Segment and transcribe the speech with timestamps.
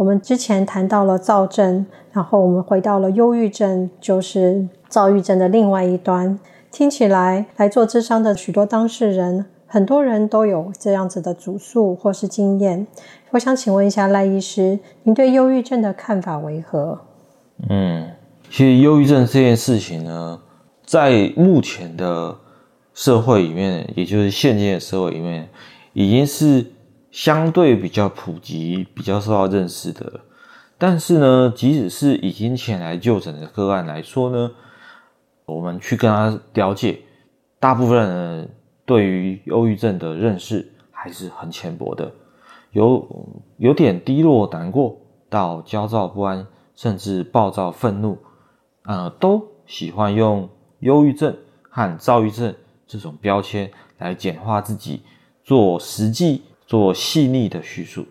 [0.00, 6.38] 我们之前谈到了躁症，然后我们回到了忧郁症，就是躁郁症的另外一端。
[6.72, 12.86] 听起来来做咨商的许多当事人，很多人都有这样子的主诉或是经验。
[13.32, 16.98] 我想请问一下赖医师，您对忧郁症的看法为何？
[17.68, 18.08] 嗯，
[18.48, 20.40] 其实忧郁症这件事情呢，
[20.86, 22.34] 在目前的
[22.94, 25.46] 社会里面，也就是现今的社会里面，
[25.92, 26.64] 已经是。
[27.10, 30.20] 相对比较普及、比较受到认识的，
[30.78, 34.52] 但是呢，即使是已经前来就诊的个案来说呢，
[35.44, 37.00] 我们去跟他了解，
[37.58, 38.50] 大部分人
[38.86, 42.12] 对于忧郁症的认识还是很浅薄的，
[42.70, 43.08] 有
[43.56, 44.96] 有点低落、难过
[45.28, 48.18] 到焦躁不安，甚至暴躁、愤怒，
[48.84, 51.36] 呃，都喜欢用忧郁症
[51.68, 52.54] 和躁郁症
[52.86, 55.02] 这种标签来简化自己，
[55.42, 56.42] 做实际。
[56.70, 58.06] 做细腻的叙述，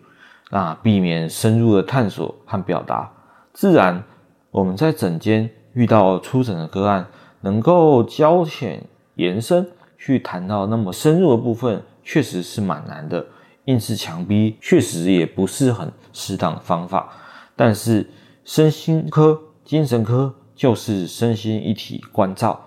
[0.50, 3.10] 那避免深入的探索和表达。
[3.54, 4.04] 自然，
[4.50, 7.06] 我们在诊间遇到初诊的个案，
[7.40, 13.24] 能够交浅延伸去谈到那么深入的部分，确实是蛮难的。
[13.64, 17.10] 硬是强逼，确实也不是很适当的方法。
[17.56, 18.06] 但是，
[18.44, 22.60] 身心科、精神科就是身心一体关照，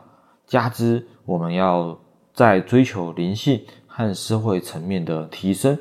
[0.47, 1.95] 加之我们要
[2.33, 3.63] 在追求灵性。
[3.95, 5.77] 和社会层面的提升，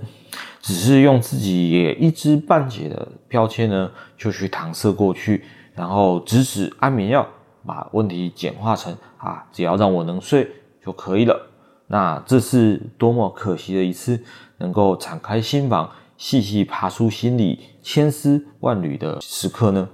[0.61, 5.43] 只是用自己也一知半解的标签呢，就去搪塞过去，
[5.75, 7.27] 然后指使安眠药，
[7.65, 10.47] 把问题简化成啊，只要让我能睡
[10.85, 11.49] 就可以了。
[11.87, 14.23] 那这是多么可惜的一次
[14.59, 15.89] 能够敞开心房，
[16.19, 19.89] 细细爬出心里千丝万缕的时刻呢？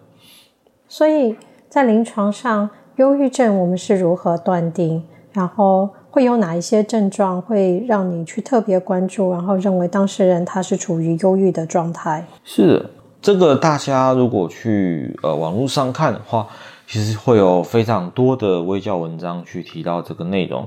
[0.89, 1.37] 所以
[1.69, 5.05] 在临床上，忧郁症我们是如何断定？
[5.33, 5.91] 然后。
[6.19, 12.27] 会有哪一些症状会让你去特别关注，然后认为当事人他是处于忧郁的状态？
[12.43, 12.91] 是的，
[13.23, 16.49] 这个大家如果去呃网络上看的话，
[16.89, 20.67] 其实会有非常多的微教文章去提到这个内容。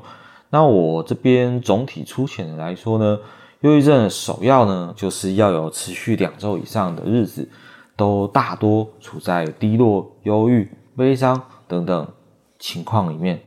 [0.51, 3.19] 那我这边总体粗浅的来说呢，
[3.59, 7.45] 忧郁症首要呢，就是要有持续两周以上的日子，
[7.97, 12.07] 都大多处在低落、忧郁、悲伤等等
[12.57, 13.37] 情况里面。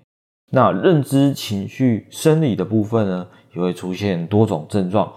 [0.55, 5.13] 那认知、情绪、生理的部分呢，也会出现多种症状，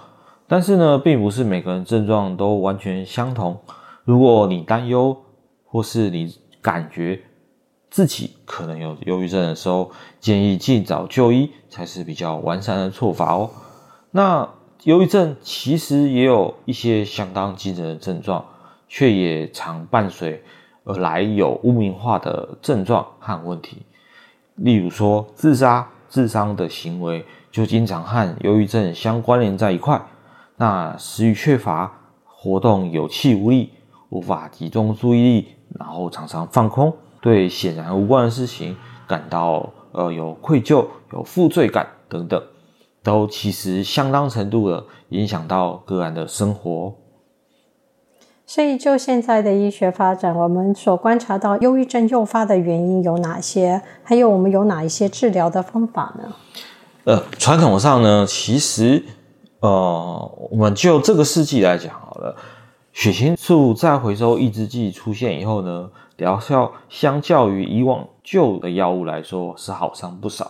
[0.48, 3.56] 但是呢，并不是每个人症状都完全相同。
[4.03, 5.16] 如果你担忧，
[5.64, 7.22] 或是你感觉
[7.92, 13.52] 自己可能有忧郁症的时候，建议尽早就医才是比较完善的做法哦。
[14.09, 14.50] 那
[14.86, 18.44] 忧郁症其实也有一些相当惊人的症状，
[18.88, 20.42] 却也常伴随
[20.84, 23.84] 而来有污名化的症状和问题。
[24.57, 30.01] 例如说，自杀、自伤的行为就经常和忧郁症相关联在一块。
[30.57, 31.91] 那食欲缺乏、
[32.25, 33.72] 活动有气无力、
[34.09, 35.47] 无法集中注意力，
[35.79, 36.91] 然后常常放空，
[37.22, 38.75] 对显然无关的事情
[39.07, 42.41] 感到呃有愧疚、有负罪感等等，
[43.03, 46.94] 都其实相当程度的影响到个案的生活。
[48.50, 53.81] 所以，就现在的医学发展，我们所观察到忧郁症诱发的原因有哪些？
[54.03, 56.34] 还有我们有哪一些治疗的方法呢？
[57.03, 59.03] 呃，传统上呢，其实，
[59.59, 62.34] 呃，我们就这个世纪来讲好了，
[62.94, 70.50] 血清素再回收抑制剂出现以后呢，疗效相较于以往旧的药物来说是好上不少。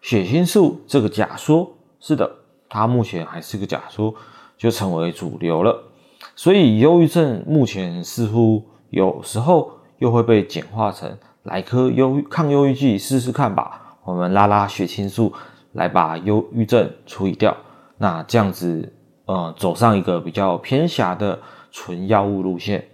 [0.00, 1.68] 血清素这个假说，
[1.98, 2.30] 是的，
[2.68, 4.14] 它目前还是个假说，
[4.56, 5.82] 就成为主流了。
[6.36, 13.98] 所以，忧郁症目前似乎有时候又会被简化成来颗忧抗忧郁剂试试看吧。
[14.04, 15.32] 我们拉拉血清素
[15.72, 17.56] 来把忧郁症处理掉。
[17.98, 18.92] 那这样子，
[19.26, 21.38] 呃，走上一个比较偏狭的
[21.70, 22.88] 纯药物路线。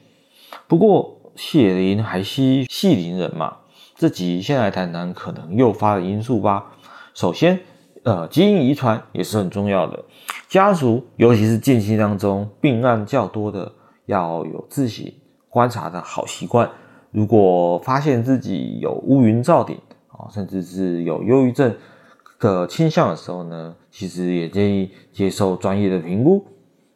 [0.68, 3.56] 不过，血淋还稀细淋人嘛。
[3.96, 6.66] 这集先来谈谈可能诱发的因素吧。
[7.14, 7.60] 首先，
[8.02, 10.04] 呃，基因遗传也是很重要的。
[10.48, 13.72] 家族，尤其是近期当中病案较多的，
[14.06, 16.70] 要有自己观察的好习惯。
[17.10, 19.76] 如果发现自己有乌云罩顶
[20.08, 21.76] 啊，甚至是有忧郁症
[22.38, 26.44] 的倾向的时候呢，其实也建议接受专业的评估。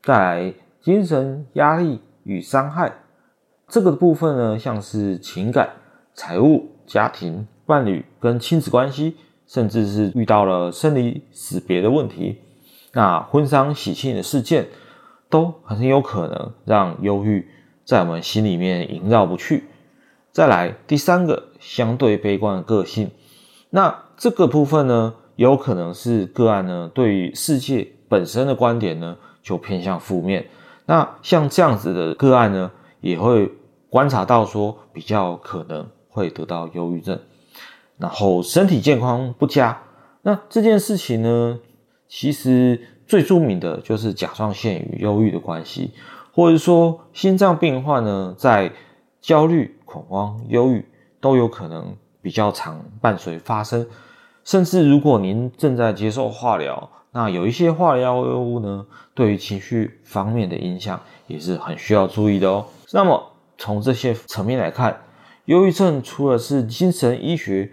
[0.03, 2.93] 再来，精神压力与伤害
[3.69, 5.69] 这个部分呢，像是情感、
[6.15, 12.39] 财务、家庭、伴侣跟亲子关系，甚至是遇到了生离死别的问题，
[12.93, 14.69] 那婚丧喜庆的事件，
[15.29, 17.49] 都很有可能让忧郁
[17.85, 19.65] 在我们心里面萦绕不去。
[20.33, 23.11] 再来第三个，相对悲观的个性，
[23.71, 30.47] 那这个部分呢，有可能是个案呢对于世界本身的观点呢就偏向负面。
[30.87, 32.71] 那像这样子的个案呢，
[33.01, 33.51] 也会
[33.89, 37.19] 观察到说比较可能会得到忧郁症，
[37.99, 39.83] 然后身体健康不佳。
[40.23, 41.59] 那这件事情呢，
[42.09, 45.93] 其实最著名的就是甲状腺与忧郁的关系，
[46.33, 48.73] 或者说心脏病患呢在
[49.21, 49.73] 焦虑。
[49.85, 50.85] 恐慌、忧郁
[51.21, 53.87] 都有可能比较常伴随发生，
[54.43, 62.67] 甚至如果您正在接受化疗，那有一些化疗药物呢，对于情绪方面的影响也是很需要注意的哦。
[62.91, 63.23] 那么
[63.57, 65.01] 从这些层面来看，
[65.45, 67.71] 忧郁症除了是精神医学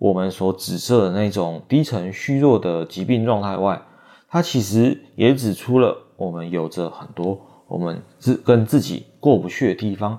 [0.00, 3.82] 我们所指涉的那种低沉虚弱的疾病状态外，
[4.28, 7.38] 它其实也指出了我们有着很多
[7.68, 10.18] 我们自跟自己过不去的地方。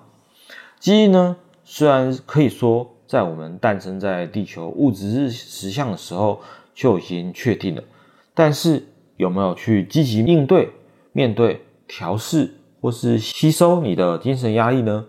[0.80, 6.39] 基因呢，虽然可以说在我们诞生在地球物质实相的时候
[6.75, 7.84] 就已经确定了，
[8.36, 8.86] 但是
[9.18, 10.69] 有没有去积极应对、
[11.12, 15.06] 面对、调试或是吸收你的精神压力呢？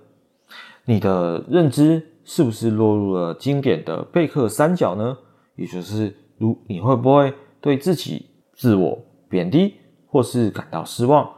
[0.86, 5.16] 你的认知是不是落入了经典的贝克三角呢？
[5.56, 8.98] 也就是如你会不会对自己自我
[9.28, 9.74] 贬低，
[10.06, 11.28] 或是感到失望，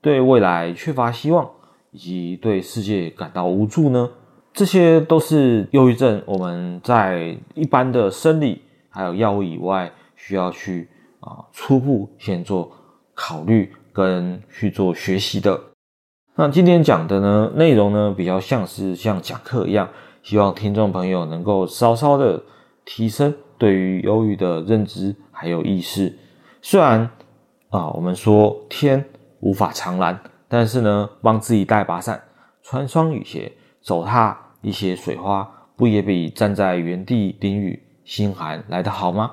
[0.00, 1.50] 对未来缺乏希望？
[1.90, 4.10] 以及对世界感到无助呢？
[4.52, 6.22] 这些都是忧郁症。
[6.26, 10.88] 我们在一般的生理还有药物以外，需要去
[11.20, 12.70] 啊初步先做
[13.14, 15.60] 考虑跟去做学习的。
[16.36, 19.88] 那今天讲的呢内容呢，比较像是像讲课一样，
[20.24, 22.42] 希望听众朋友能够稍稍的
[22.84, 26.12] 提升对于忧郁的认知还有意识。
[26.60, 27.08] 虽然
[27.70, 29.04] 啊，我们说天
[29.38, 30.18] 无法长蓝。
[30.46, 32.22] 但是呢，帮自己带把伞，
[32.62, 33.50] 穿双雨鞋，
[33.82, 39.32] 走踏一些水花，不也比站在原地淋雨心寒来得好吗？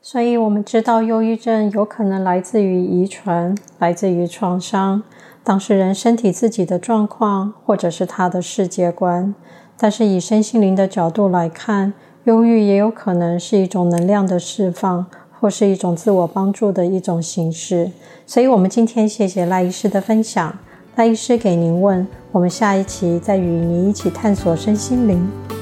[0.00, 5.04] 所以，我们知道忧郁症有可能来自于遗传，来自于创伤，
[5.44, 9.32] 当事人身体自己的状况，或者是他的世界观。
[9.78, 11.94] 但是，以身心灵的角度来看，
[12.24, 15.06] 忧郁也有可能是一种能量的释放。
[15.40, 17.92] 或是一种自我帮助的一种形式，
[18.26, 20.58] 所以，我们今天谢谢赖医师的分享。
[20.96, 25.57] 赖医师给您问，我们下一期再与您一起探索身心灵。